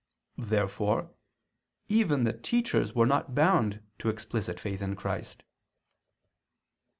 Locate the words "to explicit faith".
3.99-4.81